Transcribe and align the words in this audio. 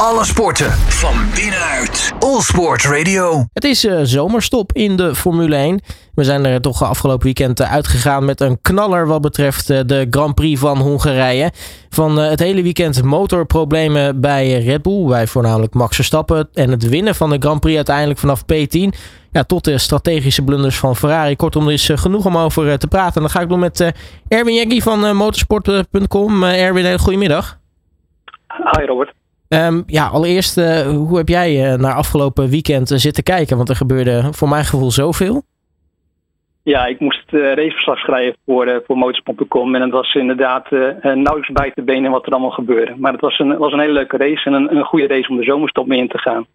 Alle 0.00 0.24
sporten 0.24 0.70
van 0.72 1.14
binnenuit. 1.34 2.12
All 2.18 2.40
Sport 2.40 2.84
Radio. 2.84 3.44
Het 3.52 3.64
is 3.64 3.84
uh, 3.84 4.00
zomerstop 4.02 4.72
in 4.72 4.96
de 4.96 5.14
Formule 5.14 5.56
1. 5.56 5.80
We 6.14 6.24
zijn 6.24 6.44
er 6.44 6.60
toch 6.60 6.82
afgelopen 6.82 7.24
weekend 7.24 7.60
uh, 7.60 7.72
uitgegaan 7.72 8.24
met 8.24 8.40
een 8.40 8.58
knaller 8.62 9.06
wat 9.06 9.20
betreft 9.20 9.70
uh, 9.70 9.80
de 9.86 10.06
Grand 10.10 10.34
Prix 10.34 10.60
van 10.60 10.78
Hongarije. 10.78 11.50
Van 11.90 12.18
het 12.18 12.40
hele 12.40 12.62
weekend 12.62 13.02
motorproblemen 13.02 14.20
bij 14.20 14.58
Red 14.58 14.82
Bull, 14.82 15.06
bij 15.06 15.26
voornamelijk 15.26 15.74
Max 15.74 15.94
Verstappen. 15.94 16.48
En 16.52 16.70
het 16.70 16.88
winnen 16.88 17.14
van 17.14 17.30
de 17.30 17.36
Grand 17.38 17.60
Prix 17.60 17.76
uiteindelijk 17.76 18.18
vanaf 18.18 18.42
P10. 18.42 18.98
Ja, 19.30 19.44
tot 19.44 19.64
de 19.64 19.78
strategische 19.78 20.42
blunders 20.42 20.78
van 20.78 20.96
Ferrari. 20.96 21.36
Kortom, 21.36 21.66
er 21.66 21.72
is 21.72 21.90
genoeg 21.94 22.26
om 22.26 22.36
over 22.36 22.78
te 22.78 22.88
praten. 22.88 23.14
En 23.14 23.20
dan 23.20 23.30
ga 23.30 23.40
ik 23.40 23.48
doen 23.48 23.58
met 23.58 23.92
Erwin 24.28 24.54
Jeggi 24.54 24.82
van 24.82 25.16
motorsport.com. 25.16 26.44
Erwin, 26.44 26.84
hele 26.84 26.98
goedemiddag. 26.98 27.58
Hi 28.46 28.84
Robert. 28.86 29.14
Um, 29.48 29.82
ja, 29.86 30.06
allereerst, 30.06 30.58
uh, 30.58 30.80
hoe 30.80 31.16
heb 31.16 31.28
jij 31.28 31.72
uh, 31.72 31.78
naar 31.78 31.94
afgelopen 31.94 32.48
weekend 32.48 32.90
uh, 32.90 32.98
zitten 32.98 33.22
kijken? 33.22 33.56
Want 33.56 33.68
er 33.68 33.76
gebeurde 33.76 34.28
voor 34.30 34.48
mijn 34.48 34.64
gevoel 34.64 34.90
zoveel. 34.90 35.42
Ja, 36.62 36.86
ik 36.86 37.00
moest 37.00 37.30
raceverslag 37.30 37.98
schrijven 37.98 38.38
voor, 38.46 38.82
voor 38.86 38.96
motorsport.com. 38.96 39.74
En 39.74 39.82
het 39.82 39.90
was 39.90 40.14
inderdaad 40.14 40.70
nauwelijks 41.00 41.52
bij 41.52 41.72
te 41.74 41.82
benen 41.82 42.10
wat 42.10 42.26
er 42.26 42.32
allemaal 42.32 42.50
gebeurde. 42.50 42.94
Maar 42.96 43.12
het 43.12 43.20
was 43.20 43.38
een, 43.38 43.58
was 43.58 43.72
een 43.72 43.80
hele 43.80 43.92
leuke 43.92 44.16
race 44.16 44.44
en 44.44 44.52
een, 44.52 44.76
een 44.76 44.84
goede 44.84 45.06
race 45.06 45.28
om 45.28 45.36
de 45.36 45.44
zomerstop 45.44 45.86
mee 45.86 45.98
in 45.98 46.08
te 46.08 46.18
gaan. 46.18 46.46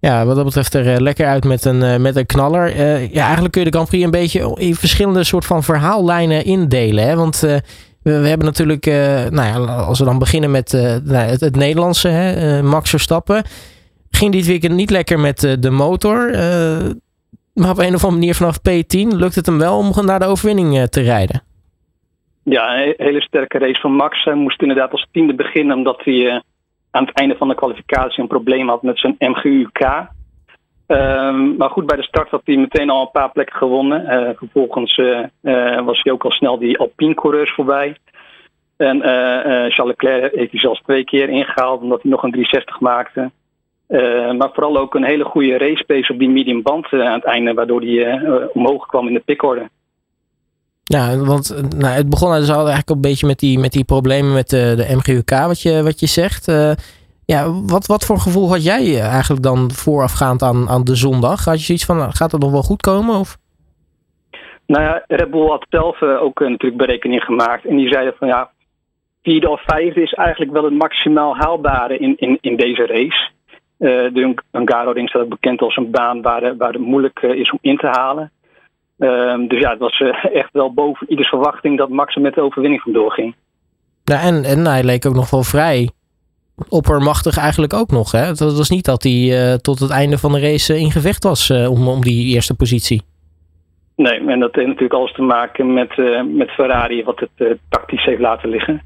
Ja, 0.00 0.26
wat 0.26 0.36
dat 0.36 0.44
betreft 0.44 0.74
er 0.74 1.02
lekker 1.02 1.26
uit 1.26 1.44
met 1.44 1.64
een, 1.64 2.02
met 2.02 2.16
een 2.16 2.26
knaller. 2.26 2.76
ja, 3.12 3.22
eigenlijk 3.22 3.52
kun 3.52 3.62
je 3.64 3.70
de 3.70 3.76
Grand 3.76 3.88
Prix 3.88 4.04
een 4.04 4.10
beetje 4.10 4.56
in 4.58 4.74
verschillende 4.74 5.24
soort 5.24 5.46
van 5.46 5.62
verhaallijnen 5.62 6.44
indelen. 6.44 7.04
Hè? 7.04 7.16
Want 7.16 7.62
we, 8.04 8.10
hebben 8.10 8.46
natuurlijk, 8.46 8.86
uh, 8.86 8.94
nou 9.30 9.66
ja, 9.66 9.74
als 9.74 9.98
we 9.98 10.04
dan 10.04 10.18
beginnen 10.18 10.50
met 10.50 10.72
uh, 10.72 10.82
het, 11.06 11.40
het, 11.40 11.56
Nederlandse, 11.56 12.08
hè, 12.08 12.58
uh, 12.58 12.70
Max 12.70 12.90
Verstappen. 12.90 13.44
Ging 14.10 14.32
dit 14.32 14.46
weekend 14.46 14.74
niet 14.74 14.90
lekker 14.90 15.20
met 15.20 15.56
de 15.60 15.70
motor. 15.70 16.30
maar 17.54 17.70
op 17.70 17.78
een 17.78 17.94
of 17.94 18.04
andere 18.04 18.10
manier 18.10 18.34
vanaf 18.34 18.58
P10 18.58 19.08
lukt 19.08 19.34
het 19.34 19.46
hem 19.46 19.58
wel 19.58 19.78
om 19.78 19.92
naar 20.04 20.18
de 20.18 20.26
overwinning 20.26 20.88
te 20.88 21.00
rijden. 21.00 21.42
Ja, 22.42 22.82
een 22.82 22.94
hele 22.96 23.20
sterke 23.20 23.58
race 23.58 23.80
van 23.80 23.92
Max. 23.92 24.24
Hij 24.24 24.34
moest 24.34 24.62
inderdaad 24.62 24.92
als 24.92 25.08
tiende 25.12 25.34
beginnen 25.34 25.76
omdat 25.76 26.00
hij 26.04 26.42
aan 26.90 27.04
het 27.04 27.16
einde 27.16 27.36
van 27.36 27.48
de 27.48 27.54
kwalificatie 27.54 28.22
een 28.22 28.28
probleem 28.28 28.68
had 28.68 28.82
met 28.82 28.98
zijn 28.98 29.16
MGUK. 29.18 30.08
Um, 30.86 31.56
maar 31.56 31.70
goed, 31.70 31.86
bij 31.86 31.96
de 31.96 32.02
start 32.02 32.30
had 32.30 32.40
hij 32.44 32.56
meteen 32.56 32.90
al 32.90 33.00
een 33.00 33.10
paar 33.10 33.30
plekken 33.30 33.56
gewonnen. 33.56 34.02
Uh, 34.02 34.30
vervolgens 34.36 34.96
uh, 34.96 35.18
uh, 35.42 35.84
was 35.84 36.02
hij 36.02 36.12
ook 36.12 36.24
al 36.24 36.30
snel 36.30 36.58
die 36.58 36.78
Alpine-coureurs 36.78 37.54
voorbij. 37.54 37.96
En 38.76 39.00
Charles 39.70 39.76
Leclerc 39.76 40.34
heeft 40.34 40.50
hij 40.50 40.60
zelfs 40.60 40.80
twee 40.80 41.04
keer 41.04 41.28
ingehaald, 41.28 41.80
omdat 41.80 42.02
hij 42.02 42.10
nog 42.10 42.22
een 42.22 42.30
360 42.30 42.80
maakte. 42.80 43.30
maar 44.38 44.50
vooral 44.52 44.76
ook 44.76 44.94
een 44.94 45.04
hele 45.04 45.24
goede 45.24 45.58
race 45.58 45.84
pace 45.84 46.12
op 46.12 46.18
die 46.18 46.28
medium 46.28 46.62
band 46.62 46.92
aan 46.92 47.12
het 47.12 47.24
einde, 47.24 47.54
waardoor 47.54 47.80
hij 47.80 48.20
omhoog 48.52 48.86
kwam 48.86 49.06
in 49.06 49.14
de 49.14 49.22
pickorde. 49.24 49.68
Ja, 50.84 51.16
want 51.16 51.74
nou, 51.78 51.94
het 51.94 52.08
begon 52.08 52.34
dus 52.34 52.50
al 52.50 52.56
eigenlijk 52.56 52.90
een 52.90 53.00
beetje 53.00 53.26
met 53.26 53.38
die, 53.38 53.58
met 53.58 53.72
die 53.72 53.84
problemen 53.84 54.32
met 54.32 54.48
de, 54.48 54.74
de 54.76 54.96
MGUK, 54.96 55.30
wat 55.30 55.62
je, 55.62 55.82
wat 55.82 56.00
je 56.00 56.06
zegt. 56.06 56.46
Ja, 57.26 57.52
wat, 57.66 57.86
wat 57.86 58.04
voor 58.04 58.18
gevoel 58.18 58.48
had 58.48 58.64
jij 58.64 58.82
eh, 58.82 59.12
eigenlijk 59.12 59.42
dan 59.42 59.70
voorafgaand 59.70 60.42
aan, 60.42 60.68
aan 60.68 60.84
de 60.84 60.94
zondag? 60.94 61.44
Had 61.44 61.58
je 61.58 61.64
zoiets 61.64 61.84
van, 61.84 62.12
gaat 62.12 62.32
het 62.32 62.40
nog 62.40 62.50
wel 62.50 62.62
goed 62.62 62.80
komen? 62.80 63.14
Of? 63.18 63.36
Nou 64.66 64.82
ja, 64.82 65.04
Red 65.06 65.30
Bull 65.30 65.48
had 65.48 65.66
zelf 65.68 66.00
uh, 66.00 66.22
ook 66.22 66.40
uh, 66.40 66.48
natuurlijk 66.48 66.80
berekening 66.80 67.22
gemaakt. 67.22 67.64
En 67.64 67.76
die 67.76 67.88
zeiden 67.88 68.14
van 68.18 68.28
ja, 68.28 68.50
vierde 69.22 69.48
of 69.48 69.62
vijfde 69.66 70.02
is 70.02 70.12
eigenlijk 70.12 70.52
wel 70.52 70.64
het 70.64 70.74
maximaal 70.74 71.36
haalbare 71.36 71.98
in, 71.98 72.14
in, 72.16 72.38
in 72.40 72.56
deze 72.56 72.86
race. 72.86 73.30
Uh, 73.78 74.14
de 74.14 74.34
Hungaro-ring 74.50 75.08
staat 75.08 75.22
ook 75.22 75.28
bekend 75.28 75.60
als 75.60 75.76
een 75.76 75.90
baan 75.90 76.22
waar, 76.22 76.56
waar 76.56 76.72
het 76.72 76.82
moeilijk 76.82 77.20
is 77.22 77.50
om 77.50 77.58
in 77.60 77.76
te 77.76 77.86
halen. 77.86 78.32
Ehm, 78.98 79.46
dus 79.46 79.60
ja, 79.60 79.70
het 79.70 79.78
was 79.78 80.02
echt 80.42 80.52
wel 80.52 80.74
boven 80.74 81.10
ieders 81.10 81.28
verwachting 81.28 81.78
dat 81.78 81.88
Max 81.88 82.14
er 82.14 82.20
met 82.20 82.34
de 82.34 82.40
overwinning 82.40 82.82
vandoor 82.82 83.12
ging. 83.12 83.34
Ja, 84.04 84.20
en, 84.20 84.44
en 84.44 84.66
hij 84.66 84.84
leek 84.84 85.06
ook 85.06 85.14
nog 85.14 85.30
wel 85.30 85.42
vrij 85.42 85.90
oppermachtig 86.68 87.36
eigenlijk 87.38 87.72
ook 87.72 87.90
nog. 87.90 88.12
Hè? 88.12 88.24
Het 88.24 88.38
was 88.38 88.70
niet 88.70 88.84
dat 88.84 89.02
hij 89.02 89.12
uh, 89.12 89.54
tot 89.54 89.78
het 89.78 89.90
einde 89.90 90.18
van 90.18 90.32
de 90.32 90.40
race 90.40 90.78
in 90.78 90.90
gevecht 90.90 91.24
was 91.24 91.50
uh, 91.50 91.70
om, 91.70 91.88
om 91.88 92.00
die 92.00 92.26
eerste 92.26 92.54
positie. 92.54 93.02
Nee, 93.96 94.26
en 94.26 94.40
dat 94.40 94.54
heeft 94.54 94.66
natuurlijk 94.66 94.94
alles 94.94 95.12
te 95.12 95.22
maken 95.22 95.72
met, 95.72 95.96
met 96.36 96.50
Ferrari, 96.50 97.04
wat 97.04 97.20
het 97.36 97.58
tactisch 97.68 98.04
heeft 98.04 98.20
laten 98.20 98.48
liggen. 98.48 98.82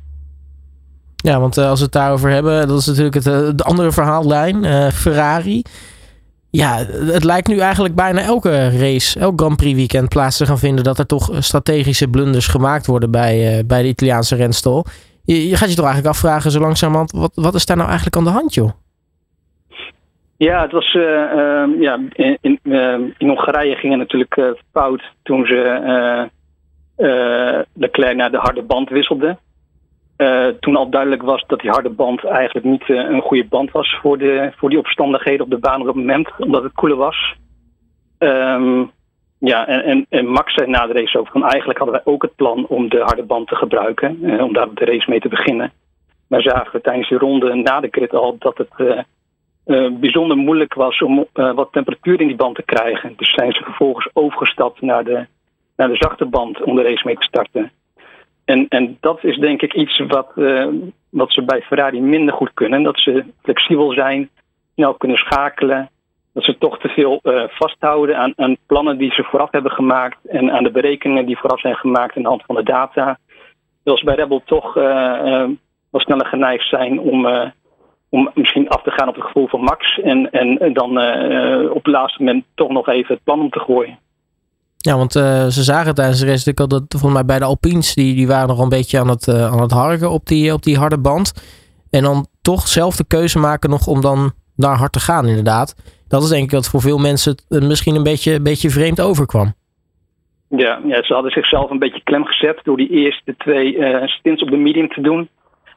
Ja, 1.17 1.41
want 1.41 1.59
als 1.59 1.79
we 1.79 1.85
het 1.85 1.95
daarover 1.95 2.31
hebben, 2.31 2.69
dat 2.69 2.79
is 2.79 2.87
natuurlijk 2.87 3.15
het 3.15 3.59
de 3.59 3.65
andere 3.65 3.93
verhaallijn. 3.93 4.93
Ferrari. 4.93 5.63
Ja, 6.51 6.77
het 7.13 7.25
lijkt 7.25 7.49
nu 7.49 7.59
eigenlijk 7.59 7.95
bijna 7.95 8.21
elke 8.21 8.79
race, 8.79 9.21
elk 9.21 9.41
Grand 9.41 9.57
Prix 9.57 9.75
weekend 9.75 10.09
plaats 10.09 10.37
te 10.37 10.47
gaan 10.47 10.59
vinden 10.59 10.85
dat 10.85 10.99
er 10.99 11.07
toch 11.07 11.31
strategische 11.39 12.09
blunders 12.09 12.47
gemaakt 12.47 12.87
worden 12.87 13.11
bij, 13.11 13.63
bij 13.67 13.83
de 13.83 13.89
Italiaanse 13.89 14.37
renstal. 14.37 14.87
Je, 15.35 15.57
gaat 15.57 15.69
je 15.69 15.75
toch 15.75 15.85
eigenlijk 15.85 16.15
afvragen 16.15 16.51
zo 16.51 16.61
langzamerhand, 16.61 17.13
wat, 17.13 17.33
wat 17.35 17.55
is 17.55 17.67
daar 17.67 17.77
nou 17.77 17.89
eigenlijk 17.89 18.17
aan 18.17 18.25
de 18.25 18.31
hand, 18.31 18.55
joh? 18.55 18.71
Ja, 20.37 20.63
het 20.63 20.73
was, 20.73 20.95
uh, 20.95 21.03
uh, 21.03 21.81
ja, 21.81 22.01
in, 22.41 22.59
uh, 22.63 22.93
in, 23.19 23.29
Hongarije 23.29 23.75
ging 23.75 23.93
het 23.93 24.01
natuurlijk 24.01 24.37
eh, 24.37 24.51
fout 24.73 25.03
toen 25.23 25.47
ze 25.47 26.31
Leclerc 27.73 28.17
naar 28.17 28.31
de 28.31 28.37
harde 28.37 28.63
band 28.63 28.89
wisselde. 28.89 29.37
toen 30.61 30.77
al 30.77 30.91
duidelijk 30.91 31.23
was 31.23 31.45
dat 31.47 31.61
die 31.61 31.71
harde 31.71 31.91
band 31.91 32.25
eigenlijk 32.25 32.67
niet 32.67 32.89
een 32.89 33.21
goede 33.21 33.45
band 33.45 33.71
was 33.71 33.99
voor, 34.03 34.19
de, 34.19 34.53
voor 34.57 34.69
die 34.69 34.79
omstandigheden 34.79 35.45
op 35.45 35.51
de 35.51 35.59
baan 35.59 35.81
op 35.81 35.87
het 35.87 35.97
moment, 35.97 36.31
omdat 36.39 36.63
het 36.63 36.73
koeler 36.73 36.97
was. 36.97 37.35
Um, 38.19 38.91
ja, 39.39 39.67
en, 39.67 40.07
en, 40.09 40.27
Max 40.27 40.55
zei 40.55 40.71
na 40.71 40.87
de 40.87 40.93
race 40.93 41.19
ook 41.19 41.29
van 41.29 41.45
eigenlijk 41.45 41.79
hadden 41.79 42.03
wij 42.05 42.13
ook 42.13 42.23
het 42.23 42.37
plan 42.37 42.67
om 42.67 42.89
de 42.89 43.01
harde 43.01 43.23
band 43.23 43.49
te 43.49 43.57
gebruiken, 43.57 44.19
eh, 44.23 44.45
om 44.45 44.53
daar 44.53 44.75
de 44.75 44.85
race 44.85 45.11
mee 45.11 45.21
te 45.21 45.29
beginnen. 45.29 45.73
Maar 46.29 46.43
zagen 46.43 46.73
we 46.73 46.81
tijdens 46.81 47.09
die 47.09 47.19
ronde 47.19 47.55
na 47.55 47.81
de 47.81 47.91
crit 47.91 48.15
al 48.15 48.37
dat 48.39 48.59
het 48.59 48.73
uh, 48.77 48.99
uh, 49.67 49.93
bijzonder 49.93 50.37
moeilijk 50.37 50.75
was 50.75 51.03
om 51.03 51.27
wat 51.33 51.73
temperatuur 51.73 52.21
in 52.21 52.27
die 52.27 52.37
band 52.37 52.55
te 52.55 52.63
krijgen. 52.63 53.15
Dus 53.17 53.33
zijn 53.35 53.53
ze 53.53 53.63
vervolgens 53.63 54.09
overgestapt 54.13 54.81
naar 54.81 55.05
de, 55.05 55.27
naar 55.77 55.89
de 55.89 55.97
zachte 55.97 56.25
band 56.25 56.63
om 56.63 56.77
de 56.77 56.83
race 56.83 57.07
mee 57.07 57.15
te 57.15 57.27
starten. 57.27 57.73
En, 58.45 58.69
en 58.69 58.97
dat 59.01 59.25
is 59.25 59.37
denk 59.37 59.63
ik 59.63 59.75
iets 59.75 59.99
wat, 59.99 60.33
wat 61.11 61.33
ze 61.33 61.43
bij 61.43 61.63
Ferrari 61.63 62.01
minder 62.01 62.35
goed 62.35 62.51
kunnen. 62.55 62.83
Dat 62.83 63.01
ze 63.01 63.25
flexibel 63.43 63.93
zijn, 63.93 64.31
snel 64.75 64.95
kunnen 64.95 65.19
schakelen 65.19 65.91
dat 66.33 66.45
ze 66.45 66.59
toch 66.59 66.79
te 66.79 66.89
veel 66.89 67.21
uh, 67.23 67.43
vasthouden 67.49 68.19
aan, 68.19 68.33
aan, 68.37 68.57
plannen 68.67 68.99
die 68.99 69.13
ze 69.13 69.23
vooraf 69.23 69.51
hebben 69.51 69.73
gemaakt 69.73 70.17
en 70.27 70.51
aan 70.53 70.63
de 70.63 70.71
berekeningen 70.71 71.27
die 71.27 71.39
vooraf 71.39 71.61
zijn 71.61 71.75
gemaakt 71.75 72.17
aan 72.17 72.23
de 72.23 72.29
hand 72.29 72.43
van 72.47 72.55
de 72.55 72.63
data. 72.63 73.19
Terwijl 73.77 73.99
ze 73.99 74.05
bij 74.05 74.15
Rebel 74.15 74.43
toch 74.45 74.77
uh, 74.77 74.85
uh, 74.85 75.49
wel 75.91 76.01
sneller 76.01 76.27
geneigd 76.27 76.69
zijn 76.69 77.01
om, 77.01 77.27
om 78.09 78.31
misschien 78.35 78.69
af 78.69 78.83
te 78.83 78.91
gaan 78.91 79.09
op 79.09 79.15
het 79.15 79.25
gevoel 79.25 79.49
van 79.49 79.61
Max 79.61 80.01
en, 80.01 80.31
en 80.31 80.73
dan 80.73 80.91
op 81.71 81.85
het 81.85 81.93
laatste 81.93 82.23
moment 82.23 82.45
toch 82.55 82.69
nog 82.69 82.89
even 82.89 83.15
het 83.15 83.25
plan 83.25 83.41
om 83.41 83.51
te 83.51 83.61
gooien. 83.61 83.99
Ja, 84.77 84.97
want 84.97 85.13
ze 85.13 85.63
zagen 85.63 85.95
tijdens 85.95 86.21
de 86.21 86.27
race 86.27 86.55
dat 86.55 86.85
volgens 86.89 87.13
mij 87.13 87.25
bij 87.25 87.39
de 87.39 87.45
Alpines, 87.45 87.95
die, 87.95 88.15
die 88.15 88.27
waren 88.27 88.49
nog 88.49 88.59
een 88.59 88.69
beetje 88.69 89.01
aan 89.01 89.09
het, 89.09 89.29
aan 89.29 89.61
het 89.61 89.71
harken 89.71 90.11
op 90.11 90.27
die, 90.27 90.53
op 90.53 90.63
die 90.63 90.79
harde 90.79 90.99
band. 90.99 91.33
En 91.91 92.03
dan 92.03 92.27
toch 92.43 92.69
zelf 92.69 92.97
de 92.97 93.05
keuze 93.07 93.39
maken 93.39 93.71
nog 93.71 93.87
om 93.87 94.01
dan 94.01 94.33
daar 94.57 94.77
hard 94.77 94.93
te 94.93 95.01
gaan 95.01 95.27
inderdaad 95.27 95.75
dat 96.09 96.23
is 96.23 96.29
denk 96.29 96.45
ik 96.45 96.51
wat 96.51 96.69
voor 96.69 96.81
veel 96.81 96.99
mensen 96.99 97.37
misschien 97.49 97.95
een 97.95 98.03
beetje, 98.03 98.35
een 98.35 98.43
beetje 98.43 98.71
vreemd 98.71 99.01
overkwam. 99.01 99.55
Ja, 100.49 100.81
ja, 100.85 101.03
ze 101.03 101.15
hadden 101.15 101.33
zichzelf 101.33 101.71
een 101.71 101.79
beetje 101.79 102.03
klem 102.05 102.25
gezet 102.25 102.61
door 102.63 102.77
die 102.77 102.91
eerste 102.91 103.37
twee 103.37 103.77
uh, 103.77 104.07
stints 104.07 104.43
op 104.43 104.51
de 104.51 104.57
medium 104.57 104.89
te 104.89 105.01
doen. 105.01 105.29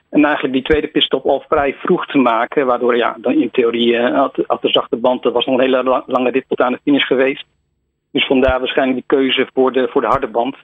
En 0.09 0.25
eigenlijk 0.25 0.53
die 0.53 0.63
tweede 0.63 0.87
pitstop 0.87 1.25
al 1.25 1.43
vrij 1.47 1.73
vroeg 1.73 2.05
te 2.05 2.17
maken. 2.17 2.65
Waardoor 2.65 2.95
ja, 2.97 3.17
dan 3.21 3.33
in 3.33 3.51
theorie 3.51 3.93
uh, 3.93 4.29
had, 4.47 4.61
de 4.61 4.69
zachte 4.69 4.95
band, 4.95 5.23
dat 5.23 5.33
was 5.33 5.45
nog 5.45 5.55
een 5.55 5.63
hele 5.63 6.03
lange 6.05 6.31
rit 6.31 6.45
tot 6.47 6.61
aan 6.61 6.71
de 6.71 6.79
finish 6.83 7.05
geweest. 7.05 7.45
Dus 8.11 8.25
vandaar 8.25 8.59
waarschijnlijk 8.59 8.97
die 8.97 9.17
keuze 9.17 9.47
voor 9.53 9.71
de, 9.71 9.87
voor 9.91 10.01
de 10.01 10.07
harde 10.07 10.27
band. 10.27 10.55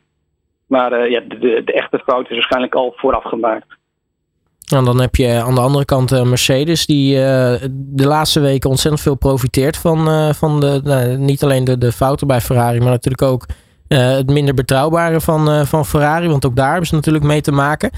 Maar 0.67 1.09
ja, 1.09 1.19
de, 1.19 1.63
de, 1.63 1.73
echte 1.73 1.99
fout 1.99 2.29
is 2.29 2.35
waarschijnlijk 2.35 2.75
al 2.75 2.93
vooraf 2.95 3.23
gemaakt. 3.23 3.77
En 4.67 4.85
dan 4.85 5.01
heb 5.01 5.15
je 5.15 5.41
aan 5.41 5.55
de 5.55 5.61
andere 5.61 5.85
kant 5.85 6.11
uh, 6.11 6.21
Mercedes, 6.21 6.85
die 6.85 7.15
uh, 7.15 7.19
de 7.71 8.07
laatste 8.07 8.39
weken 8.39 8.69
ontzettend 8.69 9.01
veel 9.01 9.15
profiteert 9.15 9.77
van, 9.77 10.09
uh, 10.09 10.33
van 10.33 10.59
de, 10.59 10.81
nou, 10.83 11.17
niet 11.17 11.43
alleen 11.43 11.63
de, 11.63 11.77
de 11.77 11.91
fouten 11.91 12.27
bij 12.27 12.41
Ferrari, 12.41 12.79
maar 12.79 12.89
natuurlijk 12.89 13.21
ook 13.21 13.45
het 13.87 14.29
minder 14.29 14.53
betrouwbare 14.53 15.21
van, 15.21 15.67
van 15.67 15.85
Ferrari. 15.85 16.27
Want 16.27 16.45
ook 16.45 16.55
daar 16.55 16.69
hebben 16.69 16.87
ze 16.87 16.95
natuurlijk 16.95 17.23
mee 17.23 17.41
te 17.41 17.51
maken. 17.51 17.89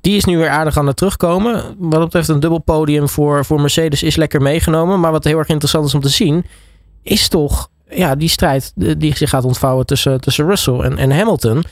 Die 0.00 0.16
is 0.16 0.24
nu 0.24 0.36
weer 0.36 0.48
aardig 0.48 0.78
aan 0.78 0.86
het 0.86 0.96
terugkomen. 0.96 1.62
Wat 1.78 2.00
betreft 2.00 2.28
een 2.28 2.40
dubbel 2.40 2.58
podium 2.58 3.08
voor, 3.08 3.44
voor 3.44 3.60
Mercedes 3.60 4.02
is 4.02 4.16
lekker 4.16 4.42
meegenomen. 4.42 5.00
Maar 5.00 5.12
wat 5.12 5.24
heel 5.24 5.38
erg 5.38 5.48
interessant 5.48 5.86
is 5.86 5.94
om 5.94 6.00
te 6.00 6.08
zien, 6.08 6.44
is 7.02 7.28
toch 7.28 7.68
ja, 7.90 8.14
die 8.14 8.28
strijd 8.28 8.72
die 8.74 9.16
zich 9.16 9.30
gaat 9.30 9.44
ontvouwen 9.44 9.86
tussen, 9.86 10.20
tussen 10.20 10.46
Russell 10.46 10.78
en, 10.80 10.98
en 10.98 11.10
Hamilton. 11.10 11.64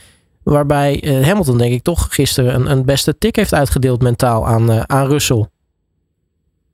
Waarbij 0.54 1.02
uh, 1.04 1.26
Hamilton, 1.26 1.58
denk 1.58 1.72
ik, 1.72 1.82
toch 1.82 2.14
gisteren 2.14 2.54
een, 2.54 2.70
een 2.70 2.84
beste 2.84 3.18
tik 3.18 3.36
heeft 3.36 3.54
uitgedeeld 3.54 4.02
mentaal 4.02 4.46
aan, 4.46 4.70
uh, 4.70 4.80
aan 4.80 5.06
Russell. 5.06 5.44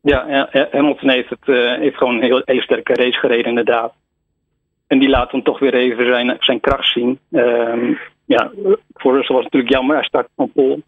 Ja, 0.03 0.49
Hamilton 0.71 1.09
heeft, 1.09 1.31
het, 1.31 1.47
heeft 1.81 1.97
gewoon 1.97 2.15
een 2.15 2.43
heel, 2.45 2.61
sterke 2.61 2.95
race 2.95 3.19
gereden, 3.19 3.47
inderdaad. 3.47 3.93
En 4.87 4.99
die 4.99 5.09
laat 5.09 5.31
hem 5.31 5.43
toch 5.43 5.59
weer 5.59 5.75
even 5.75 6.07
zijn, 6.07 6.37
zijn 6.41 6.61
kracht 6.61 6.93
zien. 6.93 7.19
Um, 7.31 7.99
ja, 8.25 8.51
voor 8.95 9.15
Russell 9.15 9.35
was 9.35 9.45
het 9.45 9.53
natuurlijk 9.53 9.73
jammer. 9.73 9.97
Hij 9.97 10.05
start 10.05 10.29
van 10.37 10.53
Pol. 10.53 10.83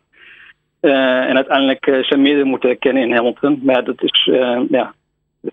en 0.80 1.36
uiteindelijk 1.36 1.98
zijn 2.00 2.22
midden 2.22 2.46
moeten 2.46 2.68
herkennen 2.68 3.02
in 3.02 3.14
Hamilton. 3.14 3.60
Maar 3.62 3.84
dat 3.84 4.02
is, 4.02 4.30
ja, 4.68 4.94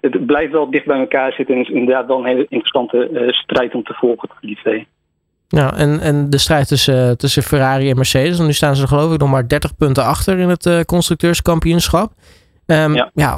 het 0.01 0.25
blijft 0.25 0.51
wel 0.51 0.69
dicht 0.69 0.85
bij 0.85 0.99
elkaar 0.99 1.33
zitten. 1.33 1.55
En 1.55 1.61
is 1.61 1.69
inderdaad 1.69 2.07
wel 2.07 2.17
een 2.17 2.25
hele 2.25 2.45
interessante 2.49 3.27
strijd 3.27 3.75
om 3.75 3.83
te 3.83 3.93
volgen, 3.93 4.29
die 4.41 4.55
twee. 4.55 4.87
Ja, 5.51 5.75
en, 5.75 5.99
en 5.99 6.29
de 6.29 6.37
strijd 6.37 6.67
tussen, 6.67 7.17
tussen 7.17 7.43
Ferrari 7.43 7.89
en 7.89 7.95
Mercedes. 7.95 8.39
En 8.39 8.45
nu 8.45 8.53
staan 8.53 8.75
ze 8.75 8.87
geloof 8.87 9.13
ik 9.13 9.19
nog 9.19 9.29
maar 9.29 9.47
30 9.47 9.75
punten 9.75 10.03
achter 10.03 10.39
in 10.39 10.49
het 10.49 10.65
uh, 10.65 10.81
constructeurskampioenschap. 10.81 12.13
Um, 12.65 12.95
ja. 12.95 13.11
ja. 13.13 13.37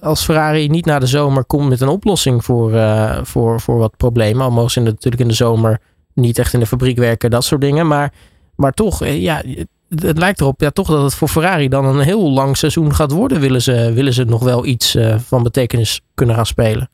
als 0.00 0.24
Ferrari 0.24 0.68
niet 0.68 0.84
na 0.84 0.98
de 0.98 1.06
zomer 1.06 1.44
komt 1.44 1.68
met 1.68 1.80
een 1.80 1.88
oplossing 1.88 2.44
voor, 2.44 2.72
uh, 2.72 3.18
voor, 3.22 3.60
voor 3.60 3.78
wat 3.78 3.96
problemen. 3.96 4.44
Al 4.44 4.50
mogen 4.50 4.70
ze 4.70 4.80
natuurlijk 4.80 5.22
in 5.22 5.28
de 5.28 5.34
zomer 5.34 5.80
niet 6.14 6.38
echt 6.38 6.52
in 6.52 6.60
de 6.60 6.66
fabriek 6.66 6.98
werken, 6.98 7.30
dat 7.30 7.44
soort 7.44 7.60
dingen. 7.60 7.86
Maar, 7.86 8.12
maar 8.56 8.72
toch, 8.72 9.02
eh, 9.02 9.22
ja, 9.22 9.42
het 9.88 10.18
lijkt 10.18 10.40
erop 10.40 10.60
ja, 10.60 10.70
toch 10.70 10.88
dat 10.88 11.02
het 11.02 11.14
voor 11.14 11.28
Ferrari 11.28 11.68
dan 11.68 11.84
een 11.84 12.00
heel 12.00 12.30
lang 12.30 12.56
seizoen 12.56 12.94
gaat 12.94 13.10
worden. 13.10 13.40
Willen 13.40 13.62
ze, 13.62 13.92
willen 13.92 14.12
ze 14.12 14.24
nog 14.24 14.42
wel 14.42 14.66
iets 14.66 14.94
uh, 14.94 15.18
van 15.18 15.42
betekenis 15.42 16.00
kunnen 16.14 16.34
gaan 16.34 16.46
spelen? 16.46 16.90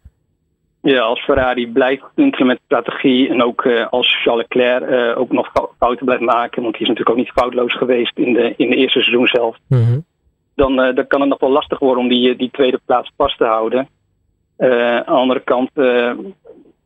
Ja, 0.82 1.00
als 1.00 1.25
Ferrari 1.25 1.73
blijft 1.73 2.05
doen 2.14 2.34
met 2.38 2.61
strategie 2.64 3.29
en 3.29 3.43
ook 3.43 3.64
uh, 3.64 3.87
als 3.90 4.23
Charles 4.23 4.46
Leclerc 4.49 4.90
uh, 4.90 5.20
ook 5.20 5.32
nog 5.32 5.52
fouten 5.79 6.05
blijft 6.05 6.23
maken, 6.23 6.62
want 6.62 6.75
die 6.75 6.82
is 6.82 6.88
natuurlijk 6.88 7.11
ook 7.11 7.25
niet 7.25 7.34
foutloos 7.34 7.76
geweest 7.76 8.19
in 8.19 8.32
de, 8.32 8.55
in 8.56 8.70
de 8.70 8.76
eerste 8.76 9.00
seizoen 9.00 9.26
zelf, 9.26 9.56
mm-hmm. 9.69 10.05
dan, 10.55 10.81
uh, 10.81 10.94
dan 10.94 11.06
kan 11.06 11.20
het 11.20 11.29
nog 11.29 11.40
wel 11.40 11.50
lastig 11.50 11.79
worden 11.79 12.02
om 12.02 12.08
die, 12.08 12.37
die 12.37 12.50
tweede 12.50 12.81
plaats 12.87 13.12
vast 13.17 13.38
te 13.38 13.44
houden. 13.44 13.88
aan 14.58 14.69
de 15.05 15.05
andere 15.05 15.40
kant, 15.40 15.70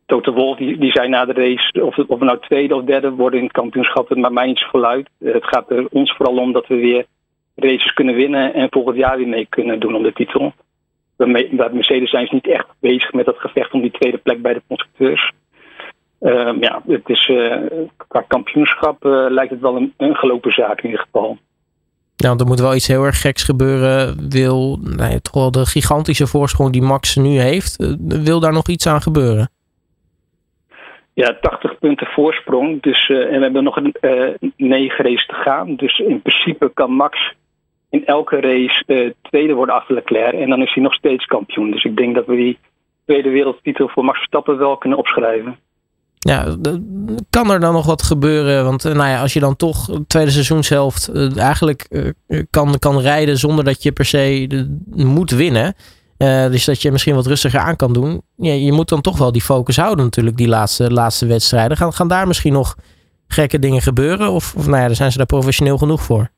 Toto 0.07 0.33
Wolf 0.33 0.57
die, 0.57 0.79
die 0.79 0.91
zei 0.91 1.09
na 1.09 1.25
de 1.25 1.33
race, 1.33 1.85
of, 1.85 1.99
of 1.99 2.19
we 2.19 2.25
nou 2.25 2.39
tweede 2.41 2.75
of 2.75 2.85
derde 2.85 3.11
worden 3.11 3.39
in 3.39 3.45
het 3.45 3.55
kampioenschap, 3.55 4.09
het 4.09 4.19
maakt 4.19 4.35
mij 4.35 4.47
niet 4.47 4.59
zoveel 4.59 4.85
uit. 4.85 5.09
het 5.19 5.45
gaat 5.45 5.71
er 5.71 5.87
ons 5.91 6.13
vooral 6.17 6.37
om 6.37 6.53
dat 6.53 6.67
we 6.67 6.75
weer 6.75 7.07
races 7.55 7.93
kunnen 7.93 8.15
winnen 8.15 8.55
en 8.55 8.67
volgend 8.71 8.97
jaar 8.97 9.17
weer 9.17 9.29
mee 9.29 9.47
kunnen 9.49 9.81
doen 9.81 9.95
om 9.95 10.03
de 10.03 10.13
titel 10.13 10.53
bij 11.17 11.49
Mercedes 11.73 12.11
zijn 12.11 12.27
ze 12.27 12.35
niet 12.35 12.49
echt 12.49 12.67
bezig 12.81 13.13
met 13.13 13.25
dat 13.25 13.39
gevecht 13.39 13.73
om 13.73 13.81
die 13.81 13.91
tweede 13.91 14.19
plek 14.19 14.43
bij 14.43 14.53
de 14.53 14.63
constructeurs. 14.69 15.33
Uh, 16.21 16.53
ja, 16.61 16.83
het 16.87 17.09
is, 17.09 17.29
uh, 17.29 17.57
qua 17.97 18.25
kampioenschap 18.29 19.05
uh, 19.05 19.27
lijkt 19.29 19.51
het 19.51 19.61
wel 19.61 19.77
een, 19.77 19.95
een, 19.97 20.15
gelopen 20.15 20.53
zaak 20.53 20.79
in 20.79 20.91
ieder 20.91 21.05
geval. 21.05 21.39
Ja, 22.17 22.29
want 22.29 22.41
er 22.41 22.47
moet 22.47 22.61
wel 22.61 22.75
iets 22.75 22.87
heel 22.87 23.05
erg 23.05 23.21
geks 23.21 23.43
gebeuren. 23.43 24.29
Wil 24.29 24.79
nee, 24.83 25.21
toch 25.21 25.35
wel 25.35 25.51
de 25.51 25.67
gigantische 25.67 26.27
voorsprong 26.27 26.73
die 26.73 26.83
Max 26.83 27.17
nu 27.17 27.39
heeft, 27.39 27.81
eh, 27.81 27.93
wil 28.25 28.41
daar 28.41 28.53
nog 28.53 28.69
iets 28.69 28.87
aan 28.87 29.03
gebeuren? 29.03 29.51
Ja, 31.15 31.37
80 31.41 31.79
punten 31.79 32.07
voorsprong. 32.07 32.83
Dus, 32.83 33.09
en 33.09 33.17
we 33.17 33.43
hebben 33.43 33.65
nog 33.65 33.77
een, 33.77 33.95
negen 34.57 35.05
races 35.05 35.27
te 35.27 35.35
gaan. 35.35 35.75
Dus 35.77 35.99
in 35.99 36.23
principe 36.23 36.71
kan 36.75 36.91
Max 36.91 37.35
in 37.91 38.07
elke 38.07 38.41
race 38.41 38.83
uh, 38.87 39.11
tweede 39.23 39.55
worden 39.55 39.75
achter 39.75 39.95
Leclerc. 39.95 40.33
En 40.33 40.49
dan 40.49 40.63
is 40.63 40.75
hij 40.75 40.83
nog 40.83 40.95
steeds 40.95 41.25
kampioen. 41.25 41.71
Dus 41.71 41.85
ik 41.85 41.97
denk 41.97 42.15
dat 42.15 42.27
we 42.27 42.37
die 42.37 42.59
tweede 43.05 43.31
wereldtitel 43.31 43.89
voor 43.89 44.05
Max 44.05 44.17
Verstappen 44.19 44.59
wel 44.59 44.77
kunnen 44.77 44.99
opschrijven. 44.99 45.57
Ja, 46.19 46.57
kan 47.31 47.51
er 47.51 47.61
dan 47.61 47.73
nog 47.73 47.87
wat 47.87 48.03
gebeuren? 48.03 48.65
Want 48.65 48.85
eh, 48.85 48.95
nou 48.95 49.09
ja, 49.09 49.21
als 49.21 49.33
je 49.33 49.41
dan 49.41 49.57
toch 49.57 49.87
het 49.87 50.09
tweede 50.09 50.31
seizoenshelft 50.31 51.11
uh, 51.15 51.39
eigenlijk 51.39 51.89
kan, 52.51 52.79
kan 52.79 52.99
rijden 52.99 53.37
zonder 53.37 53.65
dat 53.65 53.83
je 53.83 53.93
per 53.93 54.05
se 54.05 54.49
moet 54.95 55.31
winnen. 55.31 55.75
dus 56.51 56.65
dat 56.65 56.83
je 56.83 56.91
misschien 56.91 57.15
wat 57.15 57.27
rustiger 57.27 57.61
aan 57.61 57.77
kan 57.77 57.93
doen. 57.93 58.23
Ja, 58.37 58.53
je 58.53 58.73
moet 58.73 58.89
dan 58.89 59.01
toch 59.01 59.19
wel 59.19 59.33
die 59.33 59.43
focus 59.43 59.77
houden 59.77 60.05
natuurlijk, 60.05 60.37
die 60.37 60.49
laatste, 60.49 60.93
laatste 60.93 61.27
wedstrijden. 61.27 61.77
Gaan, 61.77 61.93
gaan 61.93 62.09
daar 62.09 62.27
misschien 62.27 62.53
nog 62.53 62.77
gekke 63.29 63.59
dingen 63.59 63.83
gebeuren? 63.83 64.31
Of, 64.31 64.55
of 64.57 64.67
nou 64.67 64.81
ja, 64.81 64.87
daar 64.87 64.97
zijn 64.97 65.11
ze 65.13 65.17
daar 65.17 65.27
professioneel 65.27 65.79
genoeg 65.79 66.03
voor? 66.03 66.31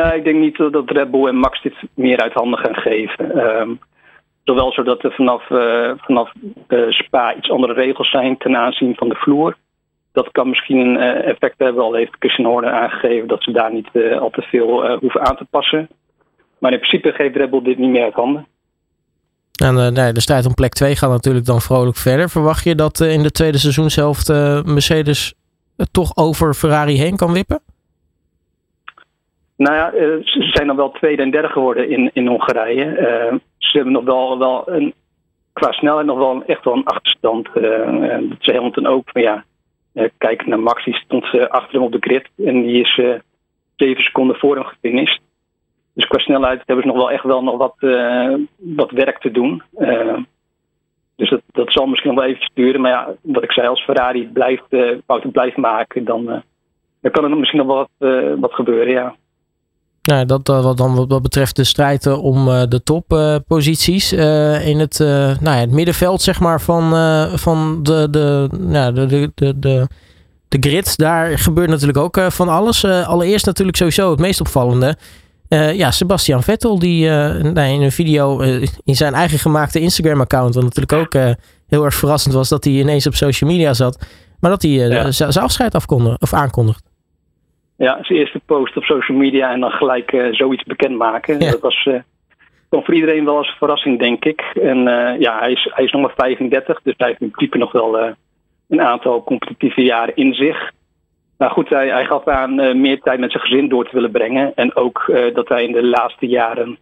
Nee, 0.00 0.14
ik 0.14 0.24
denk 0.24 0.38
niet 0.38 0.56
dat 0.56 0.90
Red 0.90 1.10
Bull 1.10 1.26
en 1.26 1.36
Max 1.36 1.62
dit 1.62 1.74
meer 1.94 2.20
uit 2.20 2.32
handen 2.32 2.58
gaan 2.58 2.74
geven. 2.74 3.38
Um, 3.38 3.78
zowel 4.44 4.72
zodat 4.72 5.04
er 5.04 5.12
vanaf, 5.12 5.50
uh, 5.50 5.90
vanaf 5.96 6.32
uh, 6.68 6.90
Spa 6.90 7.34
iets 7.34 7.50
andere 7.50 7.72
regels 7.72 8.10
zijn 8.10 8.36
ten 8.38 8.56
aanzien 8.56 8.94
van 8.94 9.08
de 9.08 9.14
vloer. 9.14 9.56
Dat 10.12 10.30
kan 10.32 10.48
misschien 10.48 10.78
een 10.78 10.96
uh, 10.96 11.26
effect 11.28 11.58
hebben, 11.58 11.82
al 11.82 11.94
heeft 11.94 12.16
Christian 12.18 12.50
Horner 12.50 12.72
aangegeven 12.72 13.28
dat 13.28 13.42
ze 13.42 13.52
daar 13.52 13.72
niet 13.72 13.88
al 14.20 14.30
te 14.30 14.42
veel 14.42 14.96
hoeven 14.96 15.26
aan 15.26 15.36
te 15.36 15.46
passen. 15.50 15.88
Maar 16.58 16.72
in 16.72 16.78
principe 16.78 17.12
geeft 17.12 17.36
Red 17.36 17.50
Bull 17.50 17.62
dit 17.62 17.78
niet 17.78 17.90
meer 17.90 18.04
uit 18.04 18.14
handen. 18.14 18.46
En 19.62 19.92
nee, 19.92 20.12
de 20.12 20.20
strijd 20.20 20.46
om 20.46 20.54
plek 20.54 20.72
2 20.72 20.96
gaat 20.96 21.10
natuurlijk 21.10 21.46
dan 21.46 21.60
vrolijk 21.60 21.96
verder. 21.96 22.28
Verwacht 22.28 22.64
je 22.64 22.74
dat 22.74 23.00
in 23.00 23.22
de 23.22 23.30
tweede 23.30 23.58
seizoenshelft 23.58 24.28
Mercedes 24.64 25.34
toch 25.90 26.16
over 26.16 26.54
Ferrari 26.54 26.98
heen 26.98 27.16
kan 27.16 27.32
wippen? 27.32 27.60
Nou 29.56 29.74
ja, 29.74 29.92
eh, 29.92 30.24
ze 30.24 30.42
zijn 30.42 30.66
dan 30.66 30.76
wel 30.76 30.90
tweede 30.90 31.22
en 31.22 31.30
derde 31.30 31.48
geworden 31.48 31.88
in, 31.88 32.10
in 32.12 32.26
Hongarije. 32.26 32.84
Uh, 32.84 33.38
ze 33.58 33.76
hebben 33.76 33.92
nog 33.92 34.04
wel, 34.04 34.38
wel 34.38 34.62
een, 34.68 34.94
qua 35.52 35.72
snelheid 35.72 36.06
nog 36.06 36.18
wel 36.18 36.42
echt 36.46 36.64
wel 36.64 36.74
een 36.74 36.84
achterstand. 36.84 37.48
Uh, 37.54 38.18
dat 38.20 38.54
Hamilton 38.54 38.86
ook. 38.86 39.14
Maar 39.14 39.22
ja, 39.22 39.44
kijk 40.18 40.46
naar 40.46 40.60
Max, 40.60 40.84
die 40.84 40.94
stond 40.94 41.24
achter 41.48 41.72
hem 41.72 41.82
op 41.82 41.92
de 41.92 41.98
grid. 42.00 42.28
En 42.36 42.62
die 42.62 42.80
is 42.80 42.94
zeven 43.76 44.04
seconden 44.04 44.36
voor 44.36 44.54
hem 44.54 44.64
gefinished. 44.64 45.20
Dus 45.94 46.06
qua 46.06 46.18
snelheid 46.18 46.62
hebben 46.66 46.84
ze 46.84 46.90
nog 46.90 46.96
wel 46.96 47.10
echt 47.10 47.24
wel 47.24 47.42
nog 47.42 47.56
wat, 47.56 47.74
wat 48.56 48.90
werk 48.90 49.18
te 49.18 49.30
doen. 49.30 49.62
dus 51.16 51.30
dat, 51.30 51.42
dat 51.52 51.72
zal 51.72 51.86
misschien 51.86 52.14
nog 52.14 52.24
wel 52.24 52.28
even 52.28 52.50
duren. 52.54 52.80
Maar 52.80 52.90
ja, 52.90 53.14
wat 53.22 53.42
ik 53.42 53.52
zei, 53.52 53.66
als 53.66 53.84
Ferrari 53.84 54.28
blijft, 54.32 54.64
fouten 55.06 55.30
blijft 55.30 55.56
maken, 55.56 56.04
dan, 56.04 56.24
dan 57.00 57.10
kan 57.10 57.24
er 57.24 57.36
misschien 57.36 57.66
nog 57.66 57.66
wel 57.66 57.88
wat, 57.98 58.38
wat 58.38 58.52
gebeuren, 58.52 58.92
ja. 58.92 59.14
Nou, 60.04 60.26
dat, 60.26 60.46
wat 60.46 60.76
dan 60.76 61.06
wat 61.08 61.22
betreft 61.22 61.56
de 61.56 61.64
strijd 61.64 62.06
eh, 62.06 62.24
om 62.24 62.48
uh, 62.48 62.62
de 62.68 62.82
topposities 62.82 64.12
uh, 64.12 64.66
in 64.66 64.78
het, 64.78 64.98
nou 64.98 65.38
ja, 65.42 65.56
het 65.56 65.70
middenveld 65.70 66.22
zeg 66.22 66.40
maar, 66.40 66.60
van, 66.60 66.90
van 67.38 67.82
de, 67.82 68.08
de, 68.10 68.48
nou, 68.58 68.94
de, 68.94 69.06
de, 69.06 69.32
de, 69.34 69.58
de, 69.58 69.88
de 70.48 70.68
grid. 70.68 70.96
Daar 70.96 71.38
gebeurt 71.38 71.68
natuurlijk 71.68 71.98
ook 71.98 72.20
van 72.28 72.48
alles. 72.48 72.84
allereerst 72.84 73.46
natuurlijk 73.46 73.76
sowieso 73.76 74.10
het 74.10 74.20
meest 74.20 74.40
opvallende. 74.40 74.96
ja, 75.48 75.90
Sebastian 75.90 76.42
Vettel, 76.42 76.78
die 76.78 77.08
nou, 77.08 77.60
in 77.60 77.82
een 77.82 77.92
video 77.92 78.40
in 78.84 78.96
zijn 78.96 79.14
eigen 79.14 79.38
gemaakte 79.38 79.80
Instagram-account, 79.80 80.54
wat 80.54 80.64
natuurlijk 80.64 80.92
ook 80.92 81.22
heel 81.66 81.84
erg 81.84 81.94
verrassend 81.94 82.34
was 82.34 82.48
dat 82.48 82.64
hij 82.64 82.72
ineens 82.72 83.06
op 83.06 83.14
social 83.14 83.50
media 83.50 83.74
zat, 83.74 84.04
maar 84.40 84.50
dat 84.50 84.62
hij 84.62 84.70
ja. 84.70 85.10
zijn 85.10 85.32
afscheid 85.32 85.74
afkondigde, 85.74 86.16
of 86.18 86.32
aankondigt. 86.32 86.82
Ja, 87.76 87.98
zijn 88.02 88.18
eerste 88.18 88.40
post 88.46 88.76
op 88.76 88.84
social 88.84 89.18
media 89.18 89.52
en 89.52 89.60
dan 89.60 89.70
gelijk 89.70 90.12
uh, 90.12 90.32
zoiets 90.32 90.62
bekendmaken. 90.62 91.40
Ja. 91.40 91.50
Dat 91.50 91.60
was 91.60 91.84
uh, 91.84 92.00
voor 92.70 92.94
iedereen 92.94 93.24
wel 93.24 93.36
als 93.36 93.56
verrassing, 93.58 93.98
denk 93.98 94.24
ik. 94.24 94.40
En 94.62 94.78
uh, 94.78 95.20
ja, 95.20 95.38
hij 95.38 95.52
is, 95.52 95.70
hij 95.74 95.84
is 95.84 95.92
nog 95.92 96.02
maar 96.02 96.14
35, 96.16 96.80
dus 96.82 96.94
hij 96.96 97.08
heeft 97.08 97.20
in 97.20 97.30
principe 97.30 97.58
nog 97.58 97.72
wel 97.72 98.14
een 98.68 98.80
aantal 98.80 99.24
competitieve 99.24 99.82
jaren 99.82 100.16
in 100.16 100.34
zich. 100.34 100.72
Maar 101.38 101.50
goed, 101.50 101.68
hij, 101.68 101.88
hij 101.88 102.04
gaf 102.04 102.28
aan 102.28 102.80
meer 102.80 103.00
tijd 103.00 103.20
met 103.20 103.30
zijn 103.30 103.42
gezin 103.42 103.68
door 103.68 103.84
te 103.84 103.94
willen 103.94 104.10
brengen. 104.10 104.52
En 104.54 104.76
ook 104.76 105.12
dat 105.34 105.48
hij 105.48 105.64
in 105.64 105.72
de 105.72 105.84
laatste 105.84 106.26
jaren 106.26 106.78